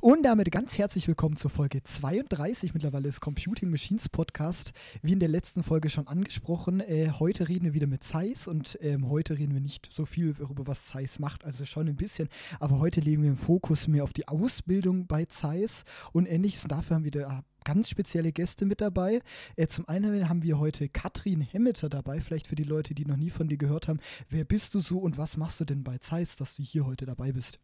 [0.00, 4.70] Und damit ganz herzlich willkommen zur Folge 32 mittlerweile des Computing Machines Podcast.
[5.02, 8.78] Wie in der letzten Folge schon angesprochen, äh, heute reden wir wieder mit Zeiss und
[8.80, 12.28] ähm, heute reden wir nicht so viel darüber, was Zeiss macht, also schon ein bisschen,
[12.60, 15.82] aber heute legen wir den Fokus mehr auf die Ausbildung bei Zeiss
[16.12, 16.62] und ähnliches.
[16.62, 19.20] Und dafür haben wir da ganz spezielle Gäste mit dabei.
[19.56, 23.16] Äh, zum einen haben wir heute Katrin Hemmeter dabei, vielleicht für die Leute, die noch
[23.16, 23.98] nie von dir gehört haben.
[24.28, 27.04] Wer bist du so und was machst du denn bei Zeiss, dass du hier heute
[27.04, 27.58] dabei bist?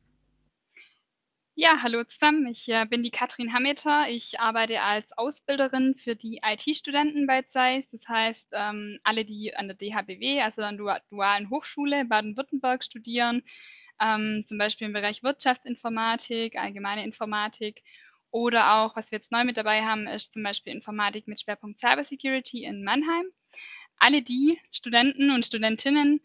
[1.57, 2.48] Ja, hallo zusammen.
[2.48, 4.09] Ich äh, bin die Katrin Hameter.
[4.09, 7.88] Ich arbeite als Ausbilderin für die IT-Studenten bei Zeiss.
[7.91, 13.42] Das heißt, ähm, alle, die an der DHBW, also an der Dualen Hochschule Baden-Württemberg studieren,
[14.01, 17.84] ähm, zum Beispiel im Bereich Wirtschaftsinformatik, allgemeine Informatik
[18.33, 21.78] oder auch, was wir jetzt neu mit dabei haben, ist zum Beispiel Informatik mit Schwerpunkt
[21.78, 23.27] Cybersecurity in Mannheim.
[24.00, 26.20] Alle die Studenten und Studentinnen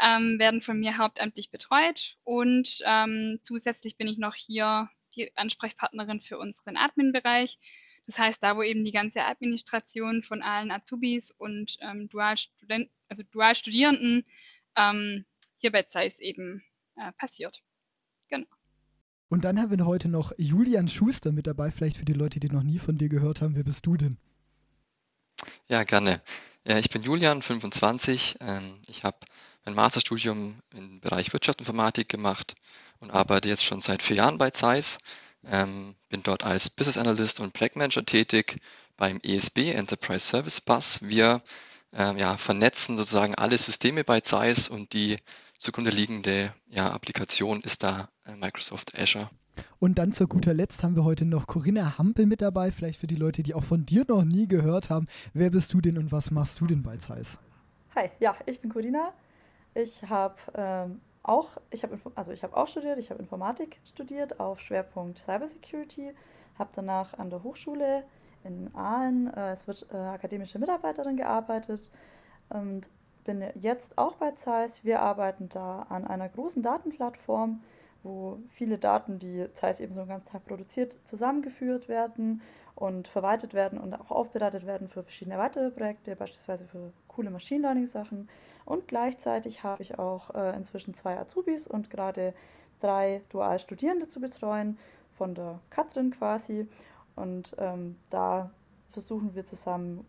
[0.00, 6.20] ähm, werden von mir hauptamtlich betreut und ähm, zusätzlich bin ich noch hier die Ansprechpartnerin
[6.20, 7.58] für unseren Admin-Bereich.
[8.06, 13.22] Das heißt, da wo eben die ganze Administration von allen Azubis und ähm, Dualstudenten, also
[13.30, 14.24] Dualstudierenden
[14.76, 15.26] ähm,
[15.58, 16.62] hier bei Zeiss eben
[16.96, 17.62] äh, passiert.
[18.28, 18.46] Genau.
[19.28, 22.48] Und dann haben wir heute noch Julian Schuster mit dabei, vielleicht für die Leute, die
[22.48, 23.54] noch nie von dir gehört haben.
[23.54, 24.18] Wer bist du denn?
[25.68, 26.20] Ja, gerne.
[26.66, 28.36] Ja, ich bin Julian, 25.
[28.40, 29.18] Ähm, ich habe
[29.64, 32.54] mein Masterstudium im Bereich Wirtschaftsinformatik gemacht
[33.00, 34.98] und arbeite jetzt schon seit vier Jahren bei Zeiss.
[35.44, 38.56] Ähm, bin dort als Business Analyst und Projektmanager tätig
[38.96, 41.00] beim ESB, Enterprise Service Bus.
[41.02, 41.42] Wir
[41.92, 45.16] ähm, ja, vernetzen sozusagen alle Systeme bei Zeiss und die
[45.58, 49.30] zugrunde liegende ja, Applikation ist da äh, Microsoft Azure.
[49.78, 53.06] Und dann zu guter Letzt haben wir heute noch Corinna Hampel mit dabei, vielleicht für
[53.06, 55.06] die Leute, die auch von dir noch nie gehört haben.
[55.34, 57.38] Wer bist du denn und was machst du denn bei Zeiss?
[57.94, 59.12] Hi, ja, ich bin Corinna.
[59.74, 64.60] Ich habe ähm, auch, ich habe also ich auch studiert, ich habe Informatik studiert auf
[64.60, 66.14] Schwerpunkt Cybersecurity,
[66.58, 68.04] habe danach an der Hochschule
[68.42, 71.90] in Aalen äh, als äh, akademische Mitarbeiterin gearbeitet
[72.48, 72.88] und
[73.24, 74.84] bin jetzt auch bei Zeiss.
[74.84, 77.62] Wir arbeiten da an einer großen Datenplattform,
[78.02, 82.40] wo viele Daten, die Zeiss eben so einen ganzen Tag produziert, zusammengeführt werden
[82.74, 87.62] und verwaltet werden und auch aufbereitet werden für verschiedene weitere Projekte, beispielsweise für coole Machine
[87.62, 88.28] Learning Sachen.
[88.64, 92.34] Und gleichzeitig habe ich auch äh, inzwischen zwei Azubis und gerade
[92.80, 94.78] drei Dualstudierende zu betreuen,
[95.16, 96.66] von der Katrin quasi.
[97.16, 98.50] Und ähm, da
[98.92, 100.06] versuchen wir zusammen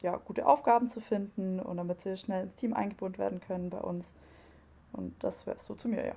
[0.00, 3.80] ja, gute Aufgaben zu finden und damit sie schnell ins Team eingebunden werden können bei
[3.80, 4.14] uns.
[4.92, 6.16] Und das wäre so zu mir, ja.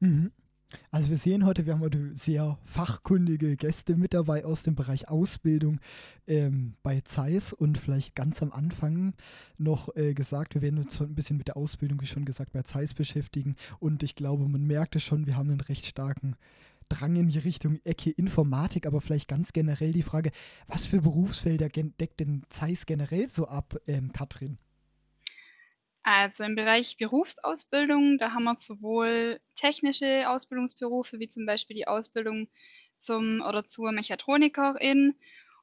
[0.00, 0.30] Mhm.
[0.90, 5.08] Also wir sehen heute, wir haben heute sehr fachkundige Gäste mit dabei aus dem Bereich
[5.08, 5.80] Ausbildung
[6.26, 7.52] ähm, bei Zeiss.
[7.52, 9.14] Und vielleicht ganz am Anfang
[9.58, 12.62] noch äh, gesagt, wir werden uns ein bisschen mit der Ausbildung, wie schon gesagt, bei
[12.62, 13.56] Zeiss beschäftigen.
[13.78, 16.36] Und ich glaube, man merkt es schon, wir haben einen recht starken
[16.88, 20.30] Drang in die Richtung Ecke Informatik, aber vielleicht ganz generell die Frage,
[20.68, 24.58] was für Berufsfelder deckt denn Zeiss generell so ab, ähm, Katrin?
[26.04, 32.48] Also im Bereich Berufsausbildung, da haben wir sowohl technische Ausbildungsberufe wie zum Beispiel die Ausbildung
[33.00, 35.16] zum oder zur Mechatronikerin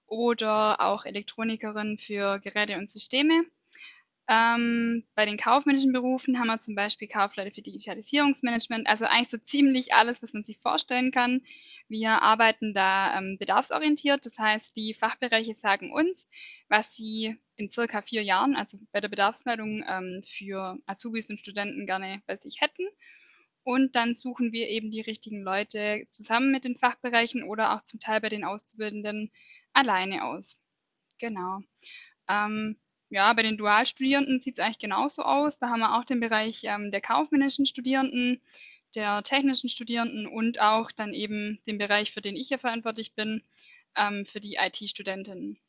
[0.07, 3.45] oder auch Elektronikerin für Geräte und Systeme.
[4.31, 9.37] Ähm, bei den kaufmännischen Berufen haben wir zum Beispiel Kaufleute für Digitalisierungsmanagement, also eigentlich so
[9.37, 11.41] ziemlich alles, was man sich vorstellen kann.
[11.89, 16.29] Wir arbeiten da ähm, bedarfsorientiert, das heißt, die Fachbereiche sagen uns,
[16.69, 21.85] was sie in circa vier Jahren, also bei der Bedarfsmeldung ähm, für Azubis und Studenten
[21.85, 22.87] gerne bei sich hätten.
[23.63, 27.99] Und dann suchen wir eben die richtigen Leute zusammen mit den Fachbereichen oder auch zum
[27.99, 29.29] Teil bei den Auszubildenden
[29.73, 30.57] alleine aus.
[31.19, 31.59] Genau.
[32.29, 32.77] Ähm,
[33.11, 35.57] ja, bei den Dualstudierenden sieht es eigentlich genauso aus.
[35.57, 38.41] Da haben wir auch den Bereich ähm, der kaufmännischen Studierenden,
[38.95, 43.43] der technischen Studierenden und auch dann eben den Bereich, für den ich hier verantwortlich bin,
[43.97, 45.59] ähm, für die IT-Studentinnen.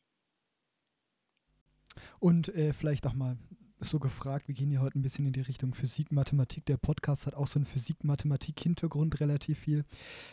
[2.20, 3.36] Und äh, vielleicht auch mal
[3.84, 6.66] so gefragt, wir gehen hier heute ein bisschen in die Richtung Physik, Mathematik.
[6.66, 9.84] Der Podcast hat auch so einen Physik-Mathematik-Hintergrund relativ viel.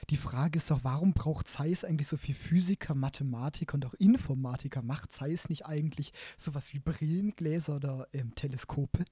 [0.09, 4.81] Die Frage ist doch, warum braucht Zeiss eigentlich so viel Physiker, Mathematiker und auch Informatiker?
[4.81, 9.05] Macht Zeiss nicht eigentlich sowas wie Brillengläser oder ähm, Teleskope?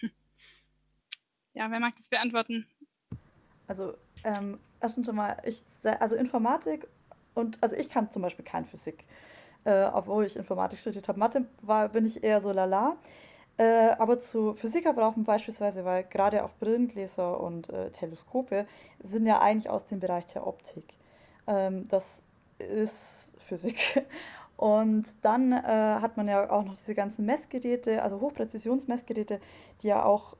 [1.54, 2.66] Ja, wer mag das beantworten?
[3.66, 5.60] Also, ähm, erstens schon mal, ich,
[5.98, 6.86] also Informatik
[7.34, 9.04] und, also ich kann zum Beispiel kein Physik.
[9.64, 11.18] Äh, obwohl ich Informatik studiert habe.
[11.18, 12.96] Mathe war, bin ich eher so lala.
[13.58, 18.66] Äh, aber zu Physiker brauchen beispielsweise, weil gerade auch Brillengläser und äh, Teleskope
[19.02, 20.94] sind ja eigentlich aus dem Bereich der Optik.
[21.48, 22.22] Ähm, das
[22.58, 24.06] ist Physik.
[24.56, 29.40] Und dann äh, hat man ja auch noch diese ganzen Messgeräte, also Hochpräzisionsmessgeräte,
[29.82, 30.36] die ja auch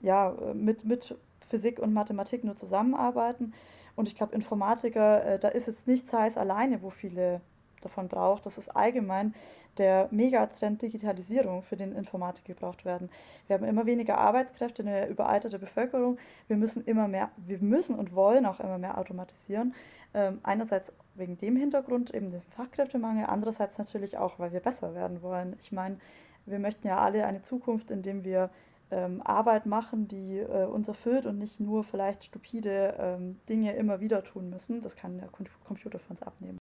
[0.00, 1.14] ja, mit, mit
[1.50, 3.52] Physik und Mathematik nur zusammenarbeiten.
[3.96, 7.42] Und ich glaube, Informatiker, äh, da ist jetzt nicht Zeiss alleine, wo viele
[7.80, 8.46] davon braucht.
[8.46, 9.34] Das ist allgemein
[9.78, 13.08] der Megatrend Digitalisierung, für den Informatik gebraucht werden.
[13.46, 16.18] Wir haben immer weniger Arbeitskräfte, eine überalterte Bevölkerung.
[16.48, 19.74] Wir müssen immer mehr, wir müssen und wollen auch immer mehr automatisieren.
[20.12, 25.22] Ähm, einerseits wegen dem Hintergrund, eben diesem Fachkräftemangel, andererseits natürlich auch, weil wir besser werden
[25.22, 25.56] wollen.
[25.60, 25.98] Ich meine,
[26.46, 28.50] wir möchten ja alle eine Zukunft, in der wir
[28.90, 34.00] ähm, Arbeit machen, die äh, uns erfüllt und nicht nur vielleicht stupide ähm, Dinge immer
[34.00, 34.80] wieder tun müssen.
[34.82, 36.59] Das kann der Computer für uns abnehmen.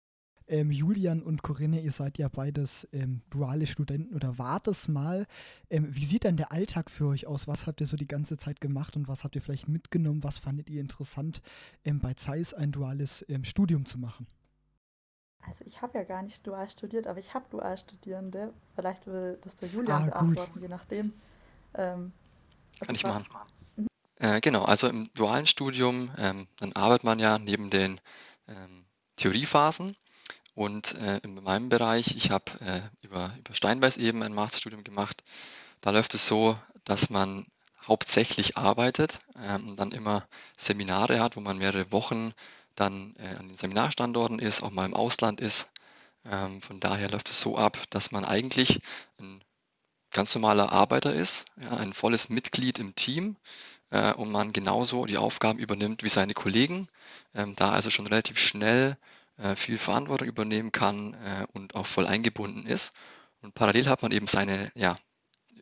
[0.49, 5.27] Ähm, Julian und Corinne, ihr seid ja beides ähm, duale Studenten oder wart es mal.
[5.71, 7.49] Ähm, wie sieht dann der Alltag für euch aus?
[7.49, 10.23] Was habt ihr so die ganze Zeit gemacht und was habt ihr vielleicht mitgenommen?
[10.23, 11.43] Was fandet ihr interessant,
[11.85, 14.27] ähm, bei Zeiss ein duales ähm, Studium zu machen?
[15.49, 18.53] Also ich habe ja gar nicht dual studiert, aber ich habe Dualstudierende.
[18.75, 21.13] Vielleicht will das der Julian ah, beantworten, je nachdem.
[21.75, 22.13] Ähm,
[22.81, 23.27] Kann ich machen.
[23.77, 23.87] Mhm.
[24.17, 28.01] Äh, genau, also im dualen Studium, ähm, dann arbeitet man ja neben den
[28.49, 28.85] ähm,
[29.17, 29.97] Theoriephasen
[30.57, 35.23] und äh, in meinem Bereich, ich habe äh, über, über Steinbeis eben ein Masterstudium gemacht.
[35.83, 37.47] Da läuft es so, dass man
[37.87, 40.27] hauptsächlich arbeitet ähm, dann immer
[40.57, 42.33] Seminare hat, wo man mehrere Wochen
[42.75, 45.71] dann äh, an den Seminarstandorten ist, auch mal im Ausland ist.
[46.25, 48.81] Ähm, von daher läuft es so ab, dass man eigentlich
[49.21, 49.45] ein
[50.11, 53.37] ganz normaler Arbeiter ist, ja, ein volles Mitglied im Team
[53.91, 56.89] äh, und man genauso die Aufgaben übernimmt wie seine Kollegen,
[57.35, 58.97] ähm, da also schon relativ schnell
[59.55, 62.93] viel Verantwortung übernehmen kann äh, und auch voll eingebunden ist.
[63.43, 64.99] Und parallel hat man eben seine ja,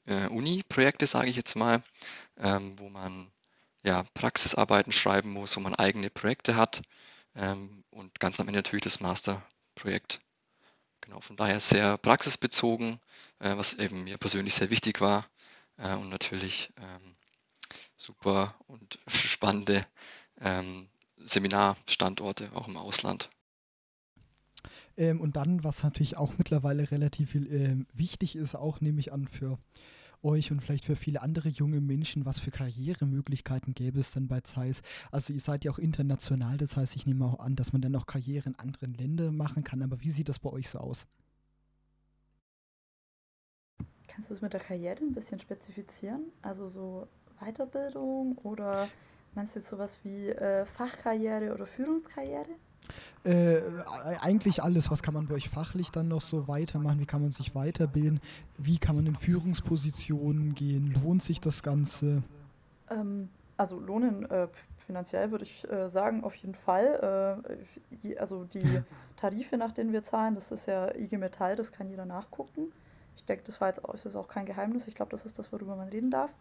[0.07, 1.83] äh, Uni-Projekte, sage ich jetzt mal,
[2.39, 3.31] ähm, wo man
[3.83, 6.83] ja, Praxisarbeiten schreiben muss, wo man eigene Projekte hat
[7.35, 10.21] ähm, und ganz am Ende natürlich das Masterprojekt.
[11.01, 13.01] Genau, von daher sehr praxisbezogen,
[13.41, 15.29] äh, was eben mir persönlich sehr wichtig war
[15.77, 17.17] äh, und natürlich ähm,
[17.97, 19.87] super und spannende
[21.17, 23.31] Seminarstandorte auch im Ausland.
[24.97, 29.29] Ähm, und dann, was natürlich auch mittlerweile relativ ähm, wichtig ist, auch nehme ich an
[29.29, 29.59] für
[30.25, 34.41] euch und vielleicht für viele andere junge Menschen, was für Karrieremöglichkeiten gäbe es denn bei
[34.41, 34.83] Zeiss?
[35.11, 37.95] Also ihr seid ja auch international, das heißt, ich nehme auch an, dass man dann
[37.95, 41.07] auch Karriere in anderen Ländern machen kann, aber wie sieht das bei euch so aus?
[44.09, 46.27] Kannst du es mit der Karriere ein bisschen spezifizieren?
[46.41, 47.09] Also so
[47.41, 48.89] Weiterbildung oder
[49.35, 52.51] meinst du jetzt sowas wie äh, Fachkarriere oder Führungskarriere?
[53.25, 53.61] Äh,
[54.21, 54.91] eigentlich alles.
[54.91, 57.01] Was kann man bei euch fachlich dann noch so weitermachen?
[57.01, 58.21] Wie kann man sich weiterbilden?
[58.59, 60.95] Wie kann man in Führungspositionen gehen?
[61.03, 62.23] Lohnt sich das Ganze?
[62.91, 64.49] Ähm, also lohnen äh,
[64.87, 67.43] finanziell würde ich äh, sagen, auf jeden Fall.
[68.03, 68.63] Äh, also die
[69.17, 72.73] Tarife, nach denen wir zahlen, das ist ja IG Metall, das kann jeder nachgucken.
[73.17, 74.87] Ich denke, das war jetzt das ist auch kein Geheimnis.
[74.87, 76.35] Ich glaube, das ist das, worüber man reden darf.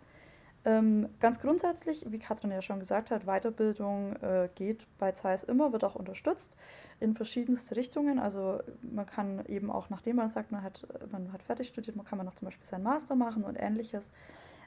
[0.66, 5.74] Ähm, ganz grundsätzlich, wie Katrin ja schon gesagt hat, Weiterbildung äh, geht bei Zeiss immer,
[5.74, 6.56] wird auch unterstützt
[7.02, 8.18] in verschiedenste Richtungen.
[8.18, 12.06] Also man kann eben auch, nachdem man sagt, man hat, man hat fertig studiert, man
[12.06, 14.10] kann man noch zum Beispiel seinen Master machen und ähnliches.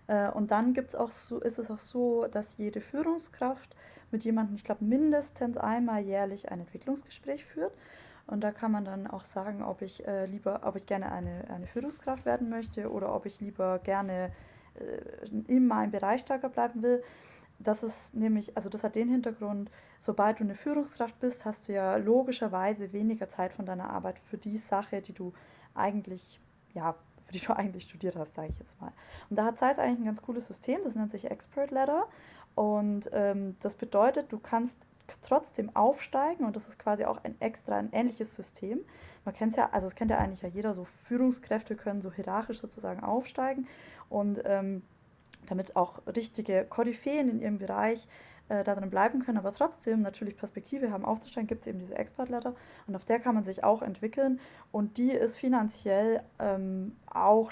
[0.07, 3.75] Äh, und dann gibt's auch so, ist es auch so, dass jede Führungskraft
[4.11, 7.73] mit jemandem, ich glaube, mindestens einmal jährlich ein Entwicklungsgespräch führt.
[8.27, 11.49] Und da kann man dann auch sagen, ob ich äh, lieber, ob ich gerne eine,
[11.49, 14.31] eine Führungskraft werden möchte oder ob ich lieber gerne
[15.49, 17.03] in meinem Bereich stärker bleiben will.
[17.59, 19.71] Das ist nämlich, also das hat den Hintergrund,
[20.01, 24.37] sobald du eine Führungskraft bist, hast du ja logischerweise weniger Zeit von deiner Arbeit für
[24.37, 25.33] die Sache, die du
[25.75, 26.39] eigentlich,
[26.75, 28.93] ja, für die du eigentlich studiert hast, sage ich jetzt mal.
[29.31, 32.07] Und da hat Zeiss eigentlich ein ganz cooles System, das nennt sich Expert Ladder.
[32.55, 34.77] Und ähm, das bedeutet, du kannst
[35.23, 38.81] trotzdem aufsteigen und das ist quasi auch ein extra, ein ähnliches System.
[39.27, 42.13] Man kennt es ja, also es kennt ja eigentlich ja jeder, so Führungskräfte können so
[42.13, 43.67] hierarchisch sozusagen aufsteigen
[44.09, 44.83] und ähm,
[45.47, 48.07] damit auch richtige Koryphäen in ihrem Bereich
[48.49, 52.55] äh, darin bleiben können, aber trotzdem natürlich Perspektive haben aufzusteigen, gibt es eben diese Expert-Letter
[52.87, 54.41] und auf der kann man sich auch entwickeln
[54.71, 57.51] und die ist finanziell ähm, auch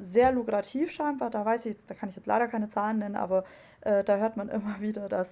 [0.00, 1.30] sehr lukrativ scheinbar.
[1.30, 3.44] Da weiß ich, da kann ich jetzt leider keine Zahlen nennen, aber
[3.80, 5.28] äh, da hört man immer wieder, dass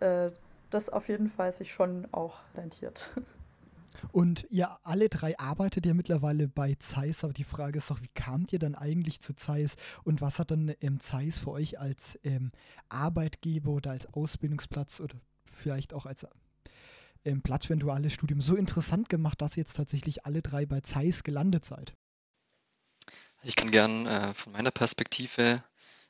[0.00, 0.30] äh,
[0.70, 3.10] das auf jeden Fall sich schon auch rentiert.
[4.10, 8.10] Und ihr alle drei arbeitet ja mittlerweile bei Zeiss, aber die Frage ist doch, wie
[8.14, 12.18] kamt ihr dann eigentlich zu Zeiss und was hat dann ähm, Zeiss für euch als
[12.24, 12.52] ähm,
[12.88, 16.26] Arbeitgeber oder als Ausbildungsplatz oder vielleicht auch als
[17.24, 20.66] ähm, Platz für ein duales Studium so interessant gemacht, dass ihr jetzt tatsächlich alle drei
[20.66, 21.94] bei Zeiss gelandet seid?
[23.42, 25.56] Ich kann gern äh, von meiner Perspektive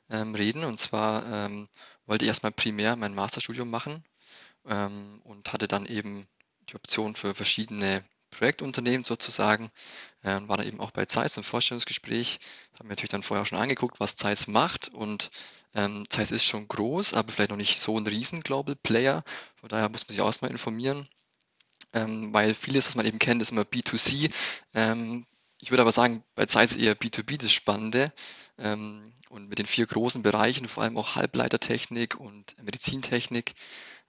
[0.09, 1.67] ähm, reden und zwar ähm,
[2.05, 4.03] wollte ich erstmal primär mein Masterstudium machen
[4.65, 6.27] ähm, und hatte dann eben
[6.69, 9.69] die Option für verschiedene Projektunternehmen sozusagen
[10.23, 12.39] äh, war dann eben auch bei Zeiss im Vorstellungsgespräch.
[12.73, 15.29] Habe mir natürlich dann vorher schon angeguckt, was Zeiss macht und
[15.75, 19.23] Ähm, es ist schon groß, aber vielleicht noch nicht so ein riesen Global Player.
[19.55, 21.07] Von daher muss man sich auch mal informieren,
[21.93, 24.31] ähm, weil vieles, was man eben kennt, ist immer B2C.
[24.73, 25.25] Ähm,
[25.59, 28.13] ich würde aber sagen, bei Zeiss eher B2B das Spannende.
[28.57, 33.55] Ähm, und mit den vier großen Bereichen, vor allem auch Halbleitertechnik und Medizintechnik,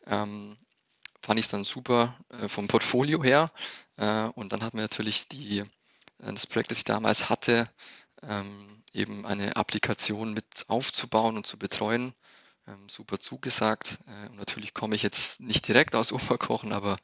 [0.06, 0.58] ähm,
[1.24, 3.50] fand ich es dann super äh, vom Portfolio her.
[3.96, 5.64] Äh, und dann hat man natürlich die, äh,
[6.18, 7.68] das Projekt, das ich damals hatte,
[8.22, 12.14] ähm, eben eine Applikation mit aufzubauen und zu betreuen.
[12.66, 13.98] Ähm, super zugesagt.
[14.06, 16.98] Äh, und natürlich komme ich jetzt nicht direkt aus Oberkochen, aber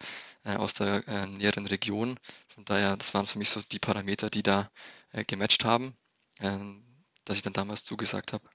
[0.45, 2.19] äh, aus der äh, näheren Region.
[2.49, 4.71] Von daher, das waren für mich so die Parameter, die da
[5.13, 5.97] äh, gematcht haben,
[6.41, 6.85] ähm,
[7.25, 8.49] dass ich dann damals zugesagt habe.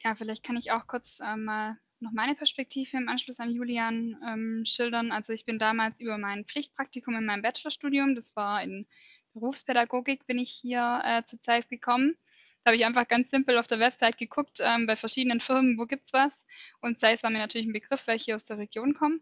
[0.00, 4.16] Ja, vielleicht kann ich auch kurz äh, mal noch meine Perspektive im Anschluss an Julian
[4.26, 5.12] ähm, schildern.
[5.12, 8.86] Also ich bin damals über mein Pflichtpraktikum in meinem Bachelorstudium, das war in
[9.32, 12.16] Berufspädagogik, bin ich hier äh, zu Zeiss gekommen.
[12.64, 15.86] Da habe ich einfach ganz simpel auf der Website geguckt, ähm, bei verschiedenen Firmen, wo
[15.86, 16.32] gibt es was.
[16.80, 19.20] Und Zeiss war mir natürlich ein Begriff, weil ich hier aus der Region komme.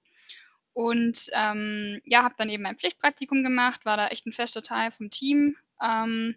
[0.73, 4.91] Und ähm, ja, habe dann eben mein Pflichtpraktikum gemacht, war da echt ein fester Teil
[4.93, 5.57] vom Team.
[5.83, 6.37] Ähm,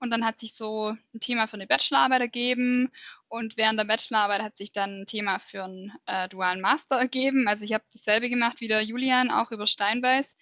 [0.00, 2.90] und dann hat sich so ein Thema für eine Bachelorarbeit ergeben.
[3.28, 7.48] Und während der Bachelorarbeit hat sich dann ein Thema für einen äh, dualen Master ergeben.
[7.48, 10.36] Also ich habe dasselbe gemacht wie der Julian, auch über Steinbeiß.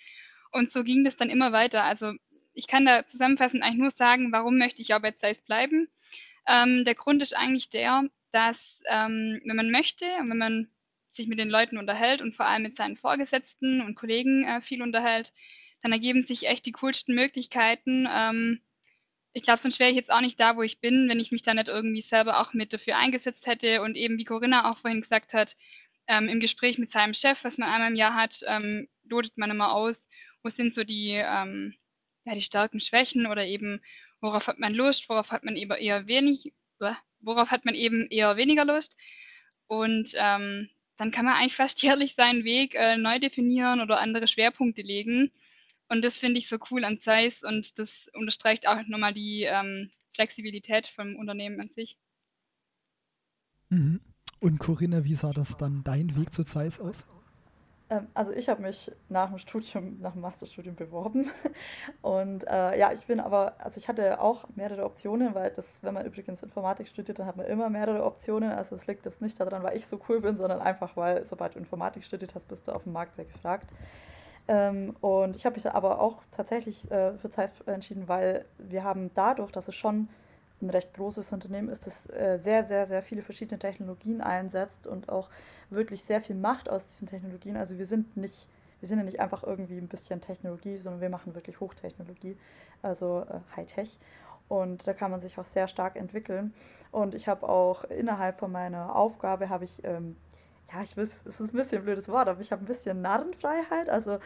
[0.52, 1.84] Und so ging das dann immer weiter.
[1.84, 2.12] Also
[2.52, 5.88] ich kann da zusammenfassend eigentlich nur sagen, warum möchte ich bei Zeiss bleiben.
[6.46, 10.68] Ähm, der Grund ist eigentlich der, dass ähm, wenn man möchte und wenn man
[11.10, 14.82] sich mit den Leuten unterhält und vor allem mit seinen Vorgesetzten und Kollegen äh, viel
[14.82, 15.32] unterhält,
[15.82, 18.06] dann ergeben sich echt die coolsten Möglichkeiten.
[18.10, 18.60] Ähm,
[19.36, 21.42] ich glaube, sonst wäre ich jetzt auch nicht da, wo ich bin, wenn ich mich
[21.42, 25.02] da nicht irgendwie selber auch mit dafür eingesetzt hätte und eben, wie Corinna auch vorhin
[25.02, 25.58] gesagt hat,
[26.06, 29.50] ähm, im Gespräch mit seinem Chef, was man einmal im Jahr hat, ähm, lotet man
[29.50, 30.08] immer aus,
[30.42, 31.74] wo sind so die, ähm,
[32.24, 33.82] ja, die Stärken, Schwächen oder eben,
[34.22, 36.54] worauf hat man Lust, worauf hat man eben eher wenig,
[37.20, 38.96] worauf hat man eben eher weniger Lust.
[39.66, 44.28] Und ähm, dann kann man eigentlich fast jährlich seinen Weg äh, neu definieren oder andere
[44.28, 45.30] Schwerpunkte legen.
[45.88, 49.90] Und das finde ich so cool an Zeiss und das unterstreicht auch nochmal die ähm,
[50.14, 51.96] Flexibilität vom Unternehmen an sich.
[53.68, 54.00] Mhm.
[54.40, 57.06] Und Corinna, wie sah das dann dein Weg zu Zeiss aus?
[57.88, 61.30] Ähm, also ich habe mich nach dem Studium, nach dem Masterstudium beworben.
[62.02, 65.94] Und äh, ja, ich bin aber, also ich hatte auch mehrere Optionen, weil das, wenn
[65.94, 68.50] man übrigens Informatik studiert, dann hat man immer mehrere Optionen.
[68.50, 71.54] Also es liegt jetzt nicht daran, weil ich so cool bin, sondern einfach, weil sobald
[71.54, 73.70] du Informatik studiert hast, bist du auf dem Markt sehr gefragt.
[74.48, 79.10] Ähm, und ich habe mich aber auch tatsächlich äh, für Zeiss entschieden, weil wir haben
[79.14, 80.08] dadurch, dass es schon
[80.62, 85.08] ein recht großes Unternehmen ist, das äh, sehr, sehr, sehr viele verschiedene Technologien einsetzt und
[85.08, 85.28] auch
[85.68, 87.56] wirklich sehr viel macht aus diesen Technologien.
[87.56, 88.48] Also wir sind nicht,
[88.80, 92.38] wir sind ja nicht einfach irgendwie ein bisschen Technologie, sondern wir machen wirklich Hochtechnologie,
[92.82, 93.98] also äh, Hightech.
[94.48, 96.54] Und da kann man sich auch sehr stark entwickeln.
[96.92, 100.16] Und ich habe auch innerhalb von meiner Aufgabe habe ich, ähm,
[100.72, 103.00] ja, ich weiß, es ist ein bisschen ein blödes Wort, aber ich habe ein bisschen
[103.02, 103.88] Narrenfreiheit.
[103.88, 104.18] Also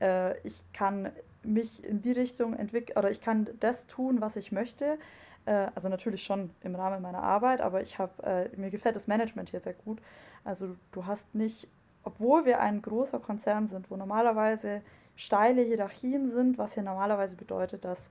[0.00, 1.10] äh, ich kann
[1.42, 4.98] mich in die Richtung entwickeln oder ich kann das tun, was ich möchte.
[5.46, 9.06] Äh, also natürlich schon im Rahmen meiner Arbeit, aber ich habe, äh, mir gefällt das
[9.06, 10.00] Management hier sehr gut.
[10.44, 11.68] Also du hast nicht,
[12.04, 14.82] obwohl wir ein großer Konzern sind, wo normalerweise
[15.16, 18.08] steile Hierarchien sind, was hier normalerweise bedeutet, dass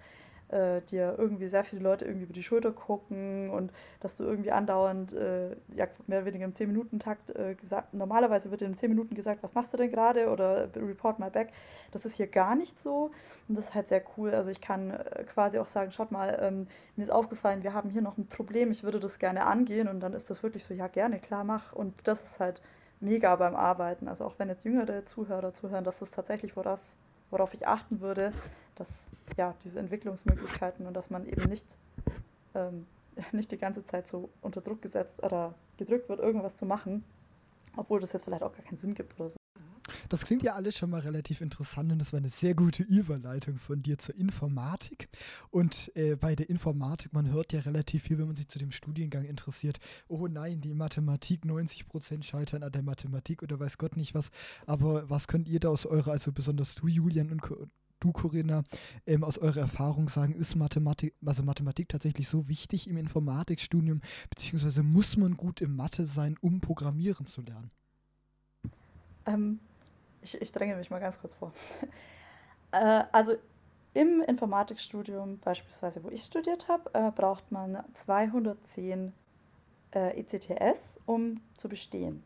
[0.49, 4.51] äh, dir irgendwie sehr viele Leute irgendwie über die Schulter gucken und dass du irgendwie
[4.51, 9.15] andauernd, äh, ja, mehr oder weniger im 10-Minuten-Takt äh, gesagt, normalerweise wird in 10 Minuten
[9.15, 11.49] gesagt, was machst du denn gerade oder report my back.
[11.91, 13.11] Das ist hier gar nicht so
[13.47, 14.33] und das ist halt sehr cool.
[14.33, 17.89] Also ich kann äh, quasi auch sagen, schaut mal, ähm, mir ist aufgefallen, wir haben
[17.89, 20.73] hier noch ein Problem, ich würde das gerne angehen und dann ist das wirklich so,
[20.73, 21.73] ja gerne, klar, mach.
[21.73, 22.61] Und das ist halt
[22.99, 24.07] mega beim Arbeiten.
[24.07, 26.95] Also auch wenn jetzt jüngere Zuhörer zuhören, das ist tatsächlich, worauf,
[27.29, 28.31] worauf ich achten würde,
[28.79, 29.07] dass
[29.37, 31.65] ja, diese Entwicklungsmöglichkeiten und dass man eben nicht,
[32.55, 32.85] ähm,
[33.31, 37.03] nicht die ganze Zeit so unter Druck gesetzt oder gedrückt wird, irgendwas zu machen,
[37.75, 39.37] obwohl das jetzt vielleicht auch gar keinen Sinn gibt oder so.
[40.09, 43.57] Das klingt ja alles schon mal relativ interessant und das war eine sehr gute Überleitung
[43.57, 45.09] von dir zur Informatik.
[45.49, 48.71] Und äh, bei der Informatik, man hört ja relativ viel, wenn man sich zu dem
[48.71, 49.79] Studiengang interessiert.
[50.07, 54.31] Oh nein, die Mathematik, 90% scheitern an der Mathematik oder weiß Gott nicht was.
[54.65, 57.41] Aber was könnt ihr da aus eurer, also besonders du, Julian und
[57.99, 58.63] du, Corinna,
[59.05, 64.83] ähm, aus eurer Erfahrung sagen, ist Mathematik, also Mathematik tatsächlich so wichtig im Informatikstudium, beziehungsweise
[64.83, 67.71] muss man gut im Mathe sein, um Programmieren zu lernen?
[69.25, 69.59] Ähm,
[70.21, 71.53] ich, ich dränge mich mal ganz kurz vor.
[72.71, 73.35] äh, also
[73.93, 79.13] im Informatikstudium beispielsweise, wo ich studiert habe, äh, braucht man 210
[79.91, 82.23] äh, ECTS, um zu bestehen.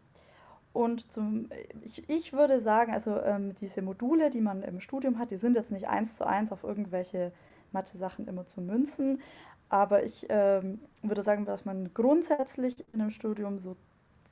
[0.73, 1.49] Und zum,
[1.81, 5.55] ich, ich würde sagen, also ähm, diese Module, die man im Studium hat, die sind
[5.55, 7.33] jetzt nicht eins zu eins auf irgendwelche
[7.73, 9.21] Mathe-Sachen immer zu münzen.
[9.69, 13.75] Aber ich ähm, würde sagen, dass man grundsätzlich in einem Studium so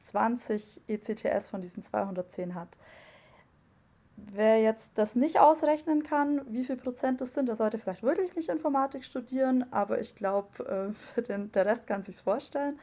[0.06, 2.78] 20 ECTS von diesen 210 hat.
[4.18, 8.36] Wer jetzt das nicht ausrechnen kann, wie viel Prozent das sind, der sollte vielleicht wirklich
[8.36, 11.22] nicht Informatik studieren, aber ich glaube, äh,
[11.54, 12.80] der Rest kann sich vorstellen.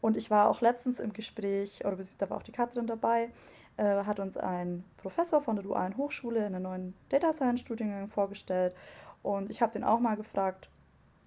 [0.00, 3.30] Und ich war auch letztens im Gespräch, oder da war auch die Katrin dabei,
[3.76, 8.08] äh, hat uns ein Professor von der Dualen Hochschule in einen neuen Data Science Studiengang
[8.08, 8.74] vorgestellt.
[9.22, 10.68] Und ich habe den auch mal gefragt,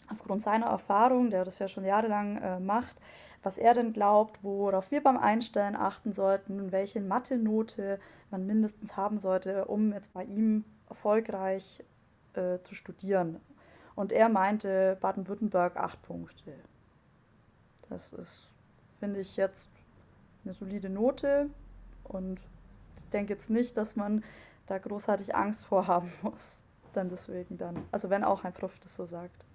[0.10, 2.98] aufgrund seiner Erfahrung, der das ja schon jahrelang äh, macht,
[3.44, 8.00] was er denn glaubt, worauf wir beim Einstellen achten sollten, welche Mathe-Note
[8.30, 11.84] man mindestens haben sollte, um jetzt bei ihm erfolgreich
[12.34, 13.40] äh, zu studieren.
[13.96, 16.54] Und er meinte Baden-Württemberg acht Punkte.
[17.90, 18.51] Das ist,
[19.02, 19.68] finde ich, jetzt
[20.46, 21.50] eine solide Note.
[22.04, 22.40] Und
[22.94, 24.24] ich denke jetzt nicht, dass man
[24.68, 26.62] da großartig Angst vor haben muss.
[26.94, 27.84] Dann deswegen dann.
[27.92, 29.46] Also wenn auch ein Prof das so sagt.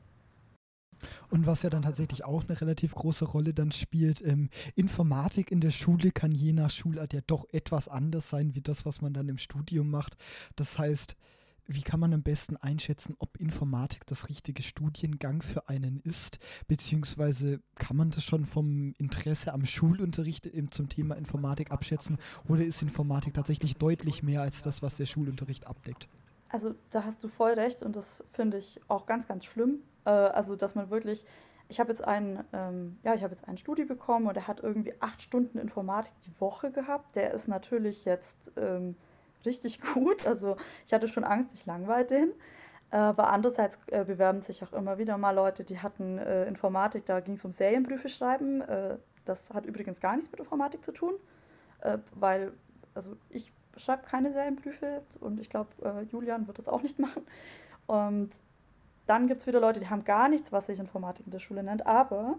[1.29, 5.61] Und was ja dann tatsächlich auch eine relativ große Rolle dann spielt, ähm, Informatik in
[5.61, 9.13] der Schule kann je nach Schulart ja doch etwas anders sein, wie das, was man
[9.13, 10.17] dann im Studium macht.
[10.57, 11.15] Das heißt,
[11.67, 16.39] wie kann man am besten einschätzen, ob Informatik das richtige Studiengang für einen ist?
[16.69, 22.19] Beziehungsweise kann man das schon vom Interesse am Schulunterricht zum Thema Informatik abschätzen?
[22.49, 26.09] Oder ist Informatik tatsächlich deutlich mehr als das, was der Schulunterricht abdeckt?
[26.49, 29.81] Also da hast du voll recht und das finde ich auch ganz, ganz schlimm.
[30.05, 31.25] Äh, also dass man wirklich,
[31.69, 34.63] ich habe jetzt einen, ähm, ja, ich habe jetzt einen Studi bekommen und er hat
[34.63, 37.17] irgendwie acht Stunden Informatik die Woche gehabt.
[37.17, 38.95] Der ist natürlich jetzt ähm,
[39.47, 40.27] richtig gut.
[40.27, 42.33] Also ich hatte schon Angst, ich langweile den.
[42.91, 47.21] Aber andererseits äh, bewerben sich auch immer wieder mal Leute, die hatten äh, Informatik, da
[47.21, 48.61] ging es um Serienbriefe schreiben.
[48.61, 51.15] Äh, das hat übrigens gar nichts mit Informatik zu tun,
[51.81, 52.53] äh, weil,
[52.95, 57.27] also ich schreibe keine Serienbriefe und ich glaube, äh, Julian wird das auch nicht machen.
[57.87, 58.31] Und
[59.07, 61.65] dann gibt es wieder Leute, die haben gar nichts, was sich Informatik in der Schule
[61.65, 61.87] nennt.
[61.87, 62.39] Aber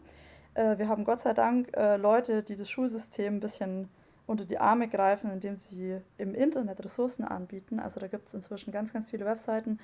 [0.53, 3.89] äh, wir haben Gott sei Dank Leute, die das Schulsystem ein bisschen
[4.27, 7.79] unter die Arme greifen, indem sie im Internet Ressourcen anbieten.
[7.79, 9.79] Also da gibt es inzwischen ganz, ganz viele Webseiten,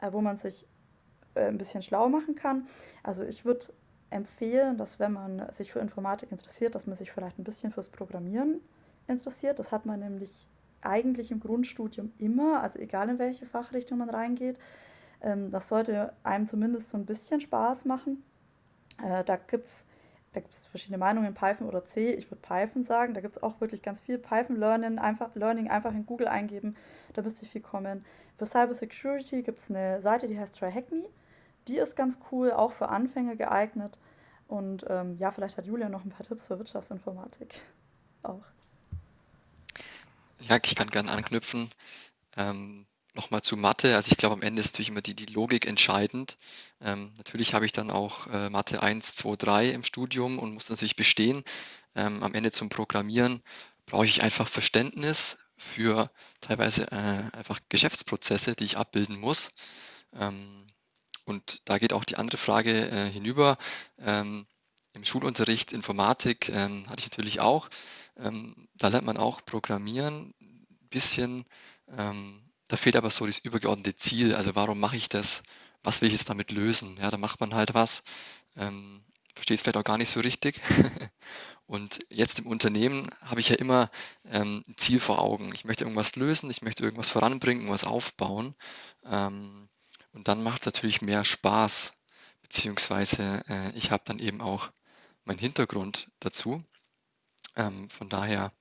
[0.00, 0.66] äh, wo man sich
[1.34, 2.66] äh, ein bisschen schlau machen kann.
[3.02, 3.66] Also ich würde
[4.10, 7.88] empfehlen, dass wenn man sich für Informatik interessiert, dass man sich vielleicht ein bisschen fürs
[7.88, 8.60] Programmieren
[9.06, 9.58] interessiert.
[9.58, 10.48] Das hat man nämlich
[10.80, 14.58] eigentlich im Grundstudium immer, also egal in welche Fachrichtung man reingeht.
[15.20, 18.22] Ähm, das sollte einem zumindest so ein bisschen Spaß machen.
[19.02, 19.86] Äh, da gibt es
[20.32, 22.12] da gibt es verschiedene Meinungen, Python oder C.
[22.12, 23.12] Ich würde Python sagen.
[23.12, 26.74] Da gibt es auch wirklich ganz viel Python Learning einfach, Learning einfach in Google eingeben.
[27.12, 28.04] Da müsste viel kommen.
[28.38, 31.04] Für Cybersecurity gibt es eine Seite, die heißt TryHackMe.
[31.68, 33.98] Die ist ganz cool, auch für Anfänger geeignet.
[34.48, 37.54] Und ähm, ja, vielleicht hat Julia noch ein paar Tipps für Wirtschaftsinformatik.
[38.22, 38.44] Auch.
[40.40, 41.70] Ja, ich kann gerne anknüpfen.
[42.36, 43.94] Ähm, Nochmal zu Mathe.
[43.94, 46.38] Also ich glaube, am Ende ist natürlich immer die, die Logik entscheidend.
[46.82, 50.70] Ähm, natürlich habe ich dann auch äh, Mathe 1, 2, 3 im Studium und muss
[50.70, 51.44] natürlich bestehen.
[51.94, 53.42] Ähm, am Ende zum Programmieren
[53.86, 59.50] brauche ich einfach Verständnis für teilweise äh, einfach Geschäftsprozesse, die ich abbilden muss.
[60.14, 60.66] Ähm,
[61.24, 63.56] und da geht auch die andere Frage äh, hinüber.
[63.98, 64.46] Ähm,
[64.92, 67.68] Im Schulunterricht Informatik ähm, hatte ich natürlich auch.
[68.16, 71.44] Ähm, da lernt man auch Programmieren, ein bisschen
[72.72, 74.34] da fehlt aber so das übergeordnete Ziel.
[74.34, 75.42] Also warum mache ich das?
[75.82, 76.96] Was will ich jetzt damit lösen?
[76.98, 78.02] Ja, da macht man halt was.
[78.56, 80.60] Ähm, versteht es vielleicht auch gar nicht so richtig.
[81.66, 83.90] Und jetzt im Unternehmen habe ich ja immer
[84.26, 85.52] ähm, ein Ziel vor Augen.
[85.54, 88.54] Ich möchte irgendwas lösen, ich möchte irgendwas voranbringen, irgendwas aufbauen.
[89.04, 89.68] Ähm,
[90.12, 91.94] und dann macht es natürlich mehr Spaß,
[92.42, 94.70] beziehungsweise äh, ich habe dann eben auch
[95.24, 96.58] meinen Hintergrund dazu.
[97.56, 98.52] Ähm, von daher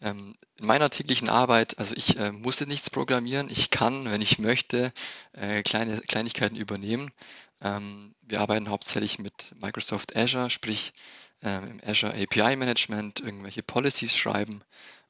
[0.00, 4.92] in meiner täglichen Arbeit, also ich äh, musste nichts programmieren, ich kann, wenn ich möchte,
[5.32, 7.10] äh, kleine Kleinigkeiten übernehmen.
[7.60, 10.92] Ähm, wir arbeiten hauptsächlich mit Microsoft Azure, sprich
[11.42, 14.62] äh, im Azure API Management, irgendwelche Policies schreiben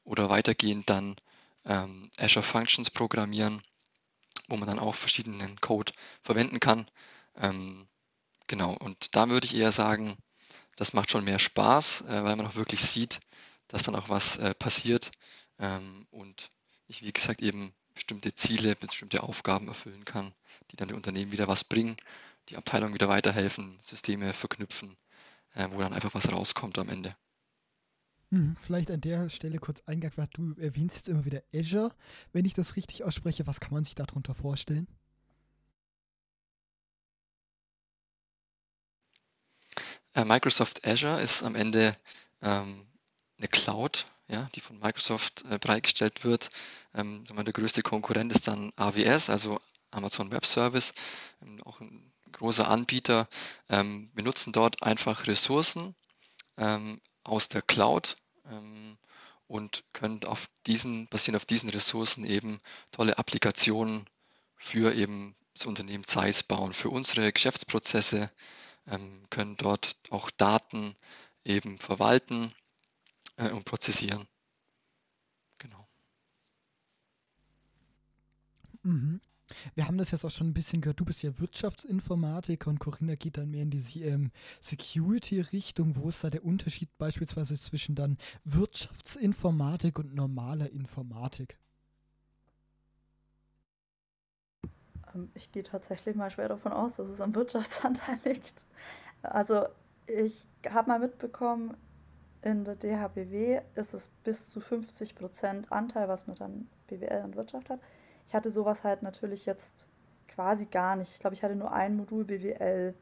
[0.03, 1.15] oder weitergehend dann
[1.65, 3.61] ähm, Azure Functions programmieren,
[4.49, 6.85] wo man dann auch verschiedenen Code verwenden kann.
[7.37, 7.87] Ähm,
[8.47, 10.17] genau, und da würde ich eher sagen,
[10.75, 13.19] das macht schon mehr Spaß, äh, weil man auch wirklich sieht,
[13.71, 15.11] dass dann auch was äh, passiert
[15.59, 16.49] ähm, und
[16.87, 20.33] ich, wie gesagt, eben bestimmte Ziele, bestimmte Aufgaben erfüllen kann,
[20.71, 21.95] die dann den Unternehmen wieder was bringen,
[22.49, 24.97] die Abteilung wieder weiterhelfen, Systeme verknüpfen,
[25.53, 27.15] äh, wo dann einfach was rauskommt am Ende.
[28.31, 31.93] Hm, vielleicht an der Stelle kurz eingegangen, du erwähnst jetzt immer wieder Azure.
[32.31, 34.87] Wenn ich das richtig ausspreche, was kann man sich darunter vorstellen?
[40.13, 41.95] Äh, Microsoft Azure ist am Ende
[42.41, 42.85] ähm,
[43.41, 46.51] eine Cloud, ja, die von Microsoft äh, bereitgestellt wird.
[46.93, 50.93] Ähm, der größte Konkurrent ist dann AWS, also Amazon Web Service,
[51.41, 53.27] ähm, auch ein großer Anbieter.
[53.67, 55.95] Ähm, wir nutzen dort einfach Ressourcen
[56.57, 58.97] ähm, aus der Cloud ähm,
[59.47, 64.05] und können auf diesen, basierend auf diesen Ressourcen eben tolle Applikationen
[64.55, 68.31] für eben das Unternehmen Zeiss bauen, für unsere Geschäftsprozesse,
[68.87, 70.95] ähm, können dort auch Daten
[71.43, 72.53] eben verwalten
[73.41, 74.25] äh, und prozessieren.
[75.57, 75.87] Genau.
[78.83, 79.21] Mhm.
[79.75, 80.99] Wir haben das jetzt auch schon ein bisschen gehört.
[80.99, 85.97] Du bist ja Wirtschaftsinformatiker und Corinna geht dann mehr in die ähm, Security-Richtung.
[85.97, 91.57] Wo ist da der Unterschied beispielsweise zwischen dann Wirtschaftsinformatik und normaler Informatik?
[95.13, 98.63] Ähm, ich gehe tatsächlich mal schwer davon aus, dass es am Wirtschaftsanteil liegt.
[99.21, 99.65] Also
[100.07, 101.75] ich habe mal mitbekommen,
[102.41, 107.69] in der DHBW ist es bis zu 50% Anteil, was man dann BWL und Wirtschaft
[107.69, 107.79] hat.
[108.27, 109.87] Ich hatte sowas halt natürlich jetzt
[110.27, 111.11] quasi gar nicht.
[111.11, 112.95] Ich glaube, ich hatte nur ein Modul BWL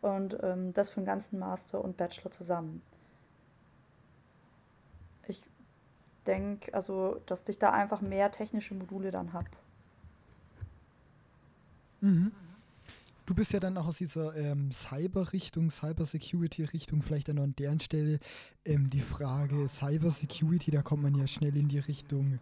[0.00, 2.82] und ähm, das für den ganzen Master und Bachelor zusammen.
[5.26, 5.42] Ich
[6.26, 9.48] denke, also, dass ich da einfach mehr technische Module dann habe.
[12.00, 12.32] Mhm.
[13.26, 18.20] Du bist ja dann auch aus dieser ähm, Cyber-Richtung, Cyber-Security-Richtung, vielleicht dann an deren Stelle
[18.64, 22.38] ähm, die Frage Cyber-Security, da kommt man ja schnell in die Richtung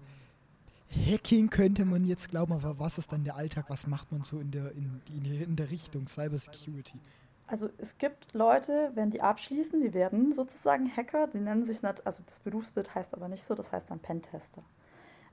[0.94, 3.64] Hacking könnte man jetzt glauben, aber was ist dann der Alltag?
[3.68, 5.00] Was macht man so in der, in,
[5.42, 6.98] in der Richtung Cybersecurity?
[7.46, 12.06] Also es gibt Leute, wenn die abschließen, die werden sozusagen Hacker, die nennen sich nicht,
[12.06, 14.62] also das Berufsbild heißt aber nicht so, das heißt dann Pentester.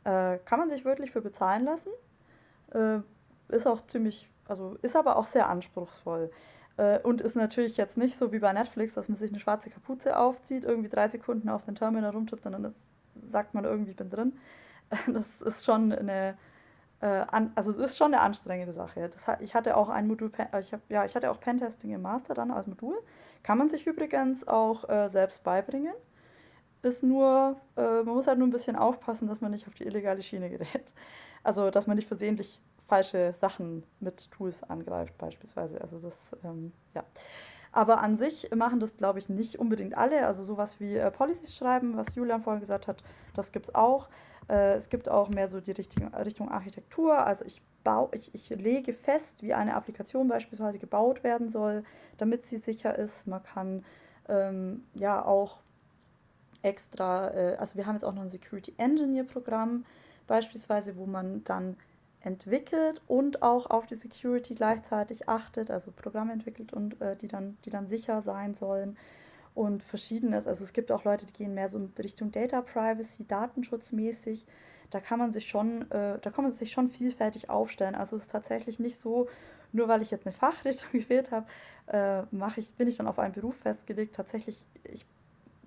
[0.04, 1.92] Äh, kann man sich wirklich für bezahlen lassen,
[2.74, 3.00] äh,
[3.54, 6.30] ist auch ziemlich, also ist aber auch sehr anspruchsvoll.
[6.78, 9.70] Äh, und ist natürlich jetzt nicht so wie bei Netflix, dass man sich eine schwarze
[9.70, 12.76] Kapuze aufzieht, irgendwie drei Sekunden auf den Terminal rumtippt und dann
[13.26, 14.34] sagt man irgendwie, ich bin drin.
[15.08, 16.38] Das ist schon eine,
[17.00, 19.10] äh, also es ist schon eine anstrengende Sache.
[19.10, 22.02] Das, ich hatte auch ein Modul, äh, ich hab, ja, ich hatte auch Pentesting im
[22.02, 22.98] Master dann als Modul.
[23.42, 25.94] Kann man sich übrigens auch äh, selbst beibringen.
[26.84, 30.24] Ist nur, man muss halt nur ein bisschen aufpassen, dass man nicht auf die illegale
[30.24, 30.92] Schiene gerät.
[31.44, 32.60] Also, dass man nicht versehentlich
[32.92, 35.80] falsche Sachen mit Tools angreift, beispielsweise.
[35.80, 37.04] Also, das, ähm, ja.
[37.72, 40.28] Aber an sich machen das, glaube ich, nicht unbedingt alle.
[40.28, 43.02] Also, sowas wie äh, Policies schreiben, was Julian vorhin gesagt hat,
[43.34, 44.10] das gibt es auch.
[44.50, 47.26] Äh, es gibt auch mehr so die Richtung, Richtung Architektur.
[47.26, 51.84] Also ich, baue, ich, ich lege fest, wie eine Applikation beispielsweise gebaut werden soll,
[52.18, 53.28] damit sie sicher ist.
[53.28, 53.86] Man kann
[54.28, 55.60] ähm, ja auch
[56.62, 59.86] extra, äh, also wir haben jetzt auch noch ein Security Engineer Programm
[60.28, 61.78] beispielsweise, wo man dann
[62.24, 67.58] entwickelt und auch auf die Security gleichzeitig achtet, also Programme entwickelt und äh, die, dann,
[67.66, 68.98] die dann sicher sein sollen
[69.56, 70.48] und verschiedenes.
[70.48, 74.46] Also es gibt auch Leute, die gehen mehr so in Richtung Data Privacy, datenschutzmäßig.
[74.92, 77.96] Da kann man sich schon, äh, da kann man sich schon vielfältig aufstellen.
[77.96, 79.28] Also es ist tatsächlich nicht so,
[79.72, 81.48] nur weil ich jetzt eine Fachrichtung gewählt habe,
[81.88, 82.24] äh,
[82.58, 84.16] ich, bin ich dann auf einen Beruf festgelegt.
[84.16, 85.06] Tatsächlich, ich,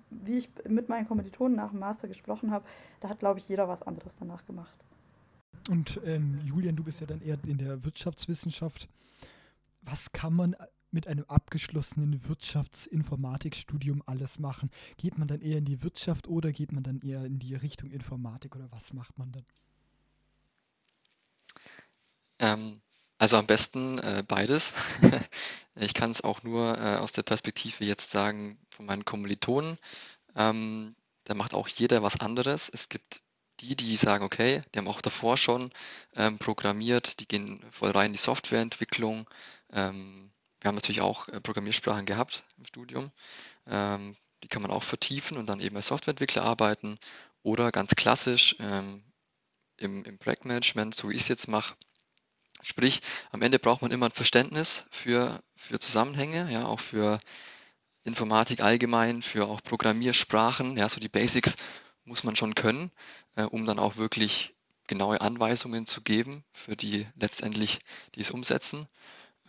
[0.09, 2.65] wie ich mit meinen Kommilitonen nach dem Master gesprochen habe,
[3.01, 4.75] da hat, glaube ich, jeder was anderes danach gemacht.
[5.69, 8.87] Und ähm, Julian, du bist ja dann eher in der Wirtschaftswissenschaft.
[9.81, 10.55] Was kann man
[10.91, 14.69] mit einem abgeschlossenen Wirtschaftsinformatikstudium alles machen?
[14.97, 17.91] Geht man dann eher in die Wirtschaft oder geht man dann eher in die Richtung
[17.91, 19.45] Informatik oder was macht man dann?
[22.39, 22.81] Ähm,
[23.17, 24.73] also am besten äh, beides.
[25.75, 29.77] ich kann es auch nur äh, aus der Perspektive jetzt sagen von meinen Kommilitonen.
[30.35, 32.69] Ähm, da macht auch jeder was anderes.
[32.69, 33.21] Es gibt
[33.59, 35.71] die, die sagen, okay, die haben auch davor schon
[36.15, 39.29] ähm, programmiert, die gehen voll rein in die Softwareentwicklung.
[39.71, 43.11] Ähm, wir haben natürlich auch äh, Programmiersprachen gehabt im Studium.
[43.67, 46.99] Ähm, die kann man auch vertiefen und dann eben als Softwareentwickler arbeiten
[47.43, 49.03] oder ganz klassisch ähm,
[49.77, 51.75] im, im Projektmanagement, so wie ich es jetzt mache.
[52.61, 57.19] Sprich, am Ende braucht man immer ein Verständnis für, für Zusammenhänge, ja, auch für
[58.03, 61.57] Informatik allgemein, für auch Programmiersprachen, ja, so die Basics
[62.05, 62.91] muss man schon können,
[63.35, 64.55] äh, um dann auch wirklich
[64.87, 67.79] genaue Anweisungen zu geben für die letztendlich,
[68.15, 68.85] die es umsetzen.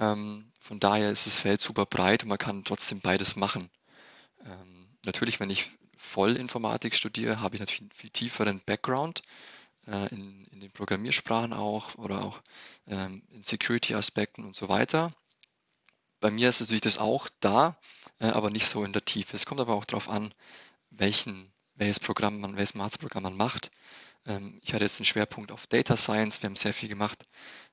[0.00, 3.70] Ähm, von daher ist das Feld super breit und man kann trotzdem beides machen.
[4.44, 9.22] Ähm, natürlich, wenn ich Vollinformatik studiere, habe ich natürlich einen viel tieferen Background
[9.86, 12.40] äh, in, in, den Programmiersprachen auch oder auch
[12.86, 15.12] ähm, in Security-Aspekten und so weiter.
[16.20, 17.78] Bei mir ist natürlich das auch da,
[18.18, 19.36] äh, aber nicht so in der Tiefe.
[19.36, 20.34] Es kommt aber auch darauf an,
[20.90, 23.70] welchen, welches Programm man, welches Masterprogramm man macht.
[24.26, 26.42] Ähm, ich hatte jetzt einen Schwerpunkt auf Data Science.
[26.42, 27.24] Wir haben sehr viel gemacht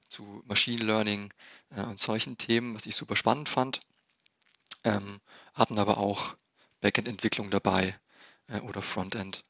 [0.08, 1.34] zu Machine Learning
[1.72, 3.80] äh, und solchen Themen, was ich super spannend fand.
[4.84, 5.22] Ähm,
[5.54, 6.36] hatten aber auch
[6.82, 7.96] Backend-Entwicklung dabei
[8.48, 9.44] äh, oder Frontend,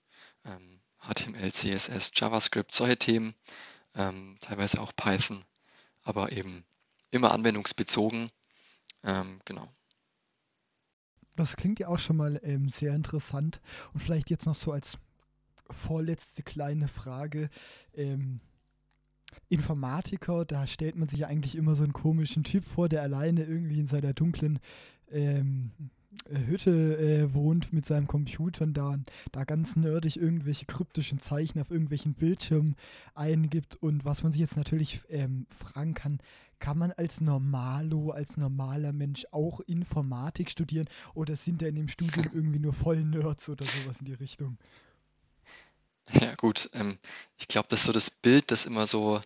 [0.46, 3.36] ähm, HTML, CSS, JavaScript, solche Themen,
[3.96, 5.44] ähm, teilweise auch Python,
[6.04, 6.66] aber eben
[7.12, 8.30] immer anwendungsbezogen.
[9.04, 9.68] Ähm, genau.
[11.36, 13.62] Das klingt ja auch schon mal ähm, sehr interessant.
[13.94, 14.98] Und vielleicht jetzt noch so als
[15.70, 17.50] vorletzte kleine Frage.
[17.94, 18.40] Ähm,
[19.50, 23.44] Informatiker, da stellt man sich ja eigentlich immer so einen komischen Typ vor, der alleine
[23.44, 24.60] irgendwie in seiner dunklen
[25.10, 25.72] ähm,
[26.30, 28.98] Hütte äh, wohnt mit seinem Computer und da,
[29.32, 32.76] da ganz nerdig irgendwelche kryptischen Zeichen auf irgendwelchen Bildschirmen
[33.14, 33.76] eingibt.
[33.76, 36.20] Und was man sich jetzt natürlich ähm, fragen kann,
[36.60, 41.90] kann man als Normalo, als normaler Mensch auch Informatik studieren oder sind da in dem
[41.90, 44.58] Studium irgendwie nur voll Nerds oder sowas in die Richtung?
[46.10, 46.70] Ja, gut.
[46.74, 47.00] Ähm,
[47.38, 49.22] ich glaube, dass so das Bild, das immer so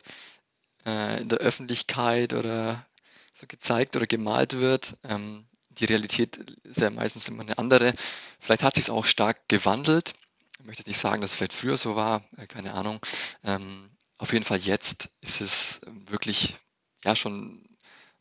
[0.86, 2.86] äh, in der Öffentlichkeit oder
[3.34, 5.46] so gezeigt oder gemalt wird, ähm,
[5.80, 7.94] die Realität ist ja meistens immer eine andere.
[8.40, 10.14] Vielleicht hat sich es auch stark gewandelt.
[10.60, 13.00] Ich möchte nicht sagen, dass es vielleicht früher so war, äh, keine Ahnung.
[13.44, 16.56] Ähm, auf jeden Fall jetzt ist es wirklich
[17.04, 17.68] ja schon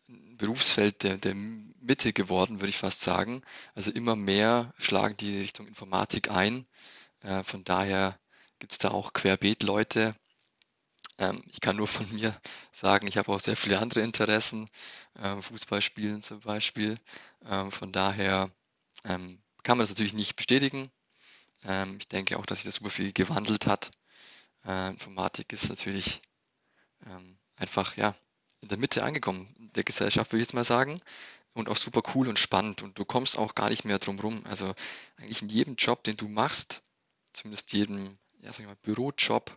[0.09, 3.43] ein Berufsfeld der, der Mitte geworden, würde ich fast sagen.
[3.75, 6.67] Also immer mehr schlagen die Richtung Informatik ein.
[7.23, 8.19] Äh, von daher
[8.59, 10.15] gibt es da auch querbeet Leute.
[11.19, 12.39] Ähm, ich kann nur von mir
[12.73, 14.69] sagen, ich habe auch sehr viele andere Interessen,
[15.15, 16.99] äh, Fußballspielen zum Beispiel.
[17.45, 18.51] Ähm, von daher
[19.05, 20.91] ähm, kann man das natürlich nicht bestätigen.
[21.65, 23.91] Ähm, ich denke auch, dass sich das super viel gewandelt hat.
[24.65, 26.21] Äh, Informatik ist natürlich
[27.07, 28.15] ähm, einfach ja
[28.61, 31.01] in der Mitte angekommen der Gesellschaft, würde ich jetzt mal sagen.
[31.55, 32.83] Und auch super cool und spannend.
[32.83, 34.45] Und du kommst auch gar nicht mehr drum rum.
[34.45, 34.75] Also
[35.17, 36.83] eigentlich in jedem Job, den du machst,
[37.33, 39.57] zumindest jedem ja, sag ich mal, Bürojob,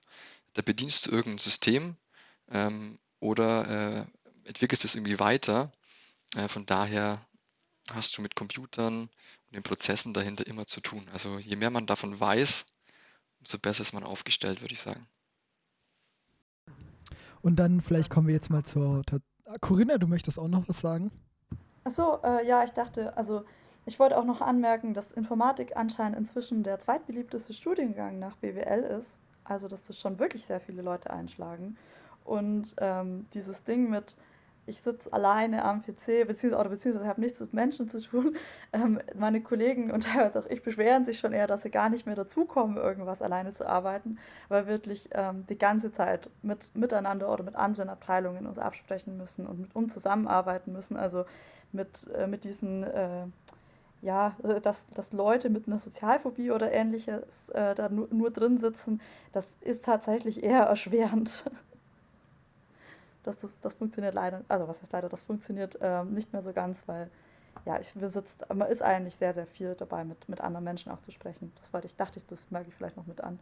[0.59, 1.95] da bedienst du irgendein System
[2.51, 4.05] ähm, oder äh,
[4.43, 5.71] entwickelst es irgendwie weiter.
[6.35, 7.25] Äh, von daher
[7.93, 11.07] hast du mit Computern und den Prozessen dahinter immer zu tun.
[11.13, 12.65] Also je mehr man davon weiß,
[13.39, 15.07] umso besser ist man aufgestellt, würde ich sagen.
[17.41, 19.03] Und dann vielleicht kommen wir jetzt mal zur.
[19.61, 21.09] Corinna, du möchtest auch noch was sagen?
[21.85, 23.45] Achso, äh, ja, ich dachte, also
[23.85, 29.15] ich wollte auch noch anmerken, dass Informatik anscheinend inzwischen der zweitbeliebteste Studiengang nach BWL ist.
[29.49, 31.77] Also, dass das schon wirklich sehr viele Leute einschlagen.
[32.23, 34.15] Und ähm, dieses Ding mit,
[34.67, 38.38] ich sitze alleine am PC, beziehungsweise, oder beziehungsweise habe nichts mit Menschen zu tun.
[38.71, 42.05] Ähm, meine Kollegen und teilweise auch ich beschweren sich schon eher, dass sie gar nicht
[42.05, 47.43] mehr dazukommen, irgendwas alleine zu arbeiten, weil wirklich ähm, die ganze Zeit mit, miteinander oder
[47.43, 50.97] mit anderen Abteilungen uns absprechen müssen und mit uns zusammenarbeiten müssen.
[50.97, 51.25] Also
[51.71, 53.25] mit, äh, mit diesen äh,
[54.01, 58.57] ja, äh, dass, dass Leute mit einer Sozialphobie oder ähnliches äh, da nur, nur drin
[58.57, 59.01] sitzen,
[59.33, 61.43] das ist tatsächlich eher erschwerend.
[63.23, 66.53] das, das, das funktioniert leider, also was heißt leider, das funktioniert ähm, nicht mehr so
[66.53, 67.09] ganz, weil
[67.65, 70.91] ja, ich, wir sitzt, man ist eigentlich sehr, sehr viel dabei, mit, mit anderen Menschen
[70.91, 71.51] auch zu sprechen.
[71.59, 73.39] Das war ich, dachte ich, das merke ich vielleicht noch mit an.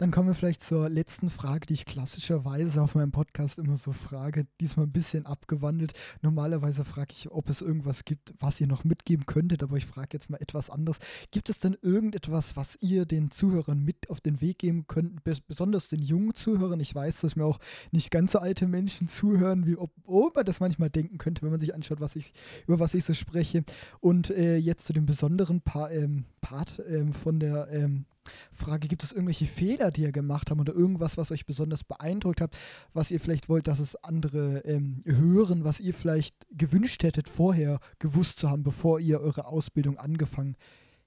[0.00, 3.92] Dann kommen wir vielleicht zur letzten Frage, die ich klassischerweise auf meinem Podcast immer so
[3.92, 4.46] frage.
[4.58, 5.92] Diesmal ein bisschen abgewandelt.
[6.22, 10.08] Normalerweise frage ich, ob es irgendwas gibt, was ihr noch mitgeben könntet, aber ich frage
[10.14, 10.96] jetzt mal etwas anderes.
[11.32, 15.88] Gibt es denn irgendetwas, was ihr den Zuhörern mit auf den Weg geben könnt, besonders
[15.88, 16.80] den jungen Zuhörern?
[16.80, 17.58] Ich weiß, dass mir auch
[17.90, 21.50] nicht ganz so alte Menschen zuhören, wie ob, ob man das manchmal denken könnte, wenn
[21.50, 22.32] man sich anschaut, was ich,
[22.66, 23.64] über was ich so spreche.
[24.00, 28.06] Und äh, jetzt zu dem besonderen pa ähm, Part ähm, von der ähm,
[28.52, 32.40] Frage, gibt es irgendwelche Fehler, die ihr gemacht habt oder irgendwas, was euch besonders beeindruckt
[32.40, 32.56] hat,
[32.92, 37.80] was ihr vielleicht wollt, dass es andere ähm, hören, was ihr vielleicht gewünscht hättet, vorher
[37.98, 40.56] gewusst zu haben, bevor ihr eure Ausbildung angefangen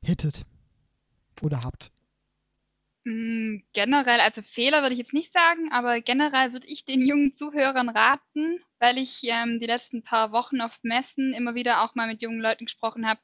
[0.01, 0.45] hättet
[1.41, 1.91] oder habt?
[3.05, 7.35] Mm, generell, also Fehler würde ich jetzt nicht sagen, aber generell würde ich den jungen
[7.35, 12.07] Zuhörern raten, weil ich ähm, die letzten paar Wochen auf Messen immer wieder auch mal
[12.07, 13.19] mit jungen Leuten gesprochen habe,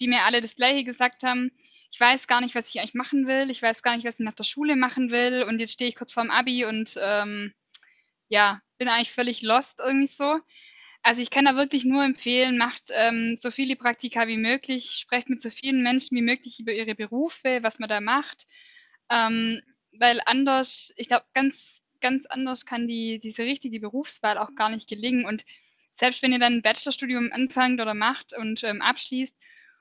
[0.00, 1.52] die mir alle das Gleiche gesagt haben
[1.92, 3.50] ich weiß gar nicht, was ich eigentlich machen will.
[3.50, 5.44] Ich weiß gar nicht, was ich nach der Schule machen will.
[5.46, 7.52] Und jetzt stehe ich kurz vorm Abi und ähm,
[8.28, 10.40] ja, bin eigentlich völlig lost irgendwie so.
[11.02, 15.28] Also ich kann da wirklich nur empfehlen, macht ähm, so viele Praktika wie möglich, sprecht
[15.28, 18.46] mit so vielen Menschen wie möglich über ihre Berufe, was man da macht.
[19.10, 19.60] Ähm,
[19.98, 24.88] weil anders, ich glaube, ganz, ganz anders kann die, diese richtige Berufswahl auch gar nicht
[24.88, 25.26] gelingen.
[25.26, 25.44] Und
[25.96, 29.36] selbst wenn ihr dann ein Bachelorstudium anfangt oder macht und ähm, abschließt,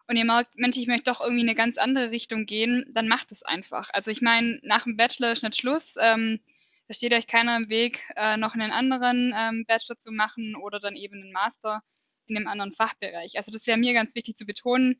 [0.07, 3.07] und ihr merkt, Mensch, ich möchte doch irgendwie in eine ganz andere Richtung gehen, dann
[3.07, 3.89] macht es einfach.
[3.93, 5.95] Also ich meine, nach dem Bachelor ist nicht Schluss.
[5.99, 6.39] Ähm,
[6.87, 10.79] da steht euch keiner im Weg, äh, noch einen anderen ähm, Bachelor zu machen oder
[10.79, 11.83] dann eben einen Master
[12.27, 13.37] in einem anderen Fachbereich.
[13.37, 14.99] Also das wäre mir ganz wichtig zu betonen.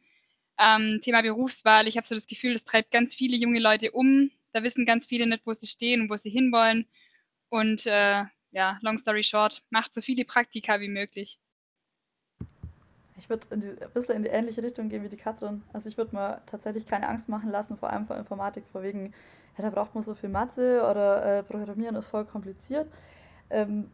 [0.57, 4.31] Ähm, Thema Berufswahl, ich habe so das Gefühl, das treibt ganz viele junge Leute um.
[4.53, 6.87] Da wissen ganz viele nicht, wo sie stehen und wo sie hinwollen.
[7.49, 11.39] Und äh, ja, long story short, macht so viele Praktika wie möglich.
[13.21, 13.61] Ich würde ein
[13.93, 15.61] bisschen in die ähnliche Richtung gehen wie die Katrin.
[15.73, 19.13] Also ich würde mir tatsächlich keine Angst machen lassen, vor allem vor Informatik, vor wegen,
[19.57, 22.87] ja, da braucht man so viel Mathe oder äh, Programmieren ist voll kompliziert.
[23.51, 23.91] Ähm,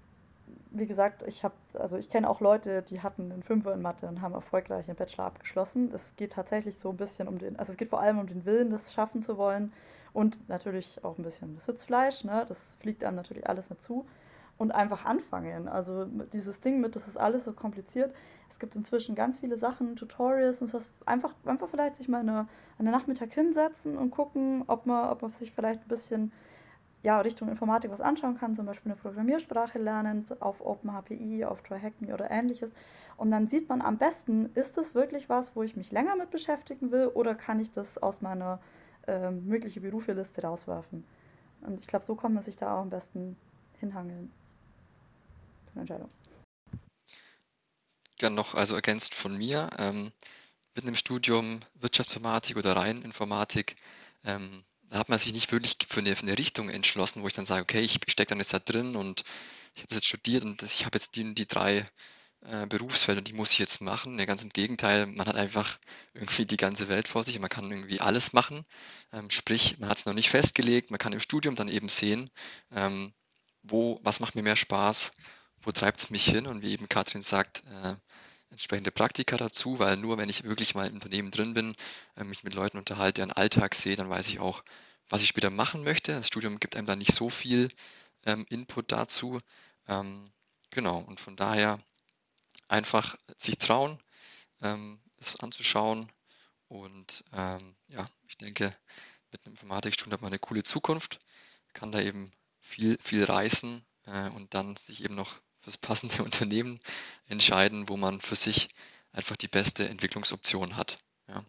[0.71, 4.07] wie gesagt, ich habe, also ich kenne auch Leute, die hatten einen Fünfer in Mathe
[4.07, 5.91] und haben erfolgreich ihren Bachelor abgeschlossen.
[5.93, 8.45] Es geht tatsächlich so ein bisschen um den, also es geht vor allem um den
[8.45, 9.73] Willen, das schaffen zu wollen
[10.13, 12.45] und natürlich auch ein bisschen das Sitzfleisch, ne?
[12.47, 14.05] Das fliegt einem natürlich alles dazu
[14.57, 15.67] und einfach anfangen.
[15.67, 18.13] Also dieses Ding mit, das ist alles so kompliziert.
[18.49, 20.89] Es gibt inzwischen ganz viele Sachen, Tutorials und sowas.
[21.05, 22.47] Einfach, einfach vielleicht sich mal eine,
[22.79, 26.31] eine Nachmittag hinsetzen und gucken, ob man, ob man sich vielleicht ein bisschen
[27.03, 32.13] ja, Richtung Informatik was anschauen kann, zum Beispiel eine Programmiersprache lernen auf OpenHPI, auf TryHackMe
[32.13, 32.73] oder ähnliches.
[33.15, 36.31] Und dann sieht man am besten, ist das wirklich was, wo ich mich länger mit
[36.31, 38.59] beschäftigen will oder kann ich das aus meiner
[39.07, 41.03] äh, möglichen Berufeliste rauswerfen?
[41.61, 43.37] Und ich glaube, so kann man sich da auch am besten
[43.79, 44.31] hinhangeln.
[45.79, 46.09] Entscheidung.
[48.19, 50.11] Ja, noch also ergänzt von mir, ähm,
[50.75, 53.75] mit einem Studium Wirtschaftsinformatik oder rein Informatik
[54.23, 57.33] ähm, da hat man sich nicht wirklich für eine, für eine Richtung entschlossen, wo ich
[57.33, 59.23] dann sage, okay, ich stecke dann jetzt da drin und
[59.75, 61.85] ich habe das jetzt studiert und ich habe jetzt die, die drei
[62.41, 64.17] äh, Berufsfelder, die muss ich jetzt machen.
[64.17, 65.77] Ja, ganz im Gegenteil, man hat einfach
[66.13, 68.65] irgendwie die ganze Welt vor sich und man kann irgendwie alles machen.
[69.11, 72.29] Ähm, sprich, man hat es noch nicht festgelegt, man kann im Studium dann eben sehen,
[72.71, 73.13] ähm,
[73.63, 75.13] wo, was macht mir mehr Spaß,
[75.63, 77.95] wo treibt es mich hin und wie eben Katrin sagt, äh,
[78.49, 81.75] entsprechende Praktika dazu, weil nur wenn ich wirklich mal im Unternehmen drin bin,
[82.15, 84.63] äh, mich mit Leuten unterhalte, deren Alltag sehe, dann weiß ich auch,
[85.09, 86.13] was ich später machen möchte.
[86.13, 87.69] Das Studium gibt einem da nicht so viel
[88.25, 89.39] ähm, Input dazu.
[89.87, 90.25] Ähm,
[90.69, 91.79] genau, und von daher
[92.67, 93.99] einfach sich trauen,
[94.61, 96.11] ähm, es anzuschauen.
[96.67, 98.75] Und ähm, ja, ich denke,
[99.31, 101.19] mit einem Informatikstudium hat man eine coole Zukunft,
[101.73, 106.79] kann da eben viel, viel reißen äh, und dann sich eben noch fürs passende Unternehmen
[107.27, 108.69] entscheiden, wo man für sich
[109.11, 110.97] einfach die beste Entwicklungsoption hat.
[111.27, 111.43] Ja,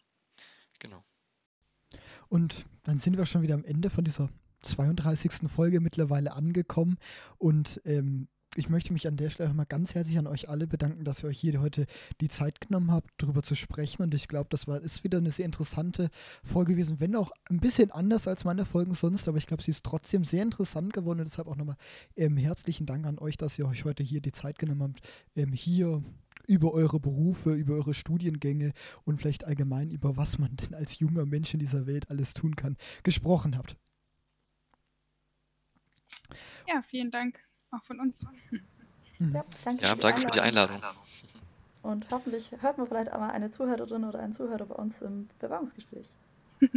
[0.80, 1.04] genau.
[2.28, 4.28] Und dann sind wir schon wieder am Ende von dieser
[4.62, 5.48] 32.
[5.48, 6.98] Folge mittlerweile angekommen
[7.36, 11.04] und ähm, ich möchte mich an der Stelle mal ganz herzlich an euch alle bedanken,
[11.04, 11.86] dass ihr euch hier heute
[12.20, 14.02] die Zeit genommen habt, darüber zu sprechen.
[14.02, 16.08] Und ich glaube, das war, ist wieder eine sehr interessante
[16.42, 19.28] Folge gewesen, wenn auch ein bisschen anders als meine Folgen sonst.
[19.28, 21.20] Aber ich glaube, sie ist trotzdem sehr interessant geworden.
[21.20, 21.76] Und deshalb auch nochmal
[22.16, 25.00] ähm, herzlichen Dank an euch, dass ihr euch heute hier die Zeit genommen habt,
[25.36, 26.02] ähm, hier
[26.46, 28.72] über eure Berufe, über eure Studiengänge
[29.04, 32.56] und vielleicht allgemein über was man denn als junger Mensch in dieser Welt alles tun
[32.56, 33.76] kann, gesprochen habt.
[36.66, 37.47] Ja, vielen Dank.
[37.70, 38.24] Auch von uns.
[39.18, 39.34] Mhm.
[39.34, 40.80] Ja, danke, ja, für, danke die für die Einladung.
[41.82, 46.08] Und hoffentlich hört man vielleicht einmal eine Zuhörerin oder einen Zuhörer bei uns im Bewerbungsgespräch.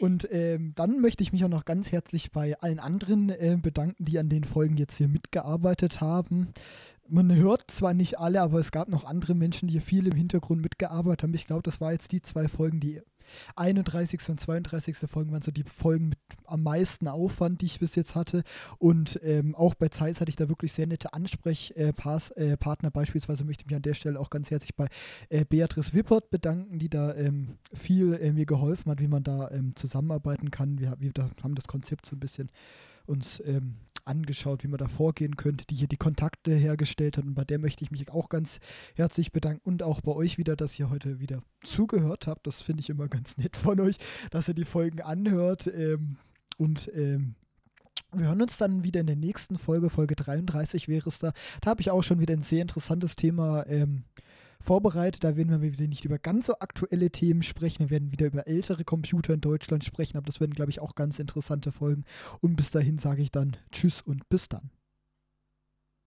[0.00, 4.04] Und ähm, dann möchte ich mich auch noch ganz herzlich bei allen anderen äh, bedanken,
[4.04, 6.52] die an den Folgen jetzt hier mitgearbeitet haben.
[7.08, 10.14] Man hört zwar nicht alle, aber es gab noch andere Menschen, die hier viel im
[10.14, 11.34] Hintergrund mitgearbeitet haben.
[11.34, 13.02] Ich glaube, das war jetzt die zwei Folgen, die
[13.56, 14.28] 31.
[14.28, 14.96] und 32.
[15.10, 18.42] Folgen waren so die Folgen mit am meisten Aufwand, die ich bis jetzt hatte.
[18.78, 22.88] Und ähm, auch bei Zeiss hatte ich da wirklich sehr nette Ansprechpartner.
[22.88, 24.88] Äh, Beispielsweise möchte ich mich an der Stelle auch ganz herzlich bei
[25.28, 29.50] äh, Beatrice Wippert bedanken, die da ähm, viel äh, mir geholfen hat, wie man da
[29.50, 30.78] ähm, zusammenarbeiten kann.
[30.78, 31.12] Wir, wir
[31.42, 32.50] haben das Konzept so ein bisschen
[33.06, 33.76] uns ähm,
[34.08, 37.24] angeschaut, wie man da vorgehen könnte, die hier die Kontakte hergestellt hat.
[37.24, 38.58] Und bei der möchte ich mich auch ganz
[38.94, 42.46] herzlich bedanken und auch bei euch wieder, dass ihr heute wieder zugehört habt.
[42.46, 43.96] Das finde ich immer ganz nett von euch,
[44.30, 45.66] dass ihr die Folgen anhört.
[45.66, 46.16] Ähm,
[46.56, 47.34] und ähm,
[48.12, 51.32] wir hören uns dann wieder in der nächsten Folge, Folge 33 wäre es da.
[51.60, 54.04] Da habe ich auch schon wieder ein sehr interessantes Thema ähm,
[54.60, 55.24] vorbereitet.
[55.24, 57.80] Da werden wir wieder nicht über ganz so aktuelle Themen sprechen.
[57.80, 60.94] Wir werden wieder über ältere Computer in Deutschland sprechen, aber das werden, glaube ich, auch
[60.94, 62.04] ganz interessante Folgen.
[62.40, 64.70] Und bis dahin sage ich dann Tschüss und bis dann.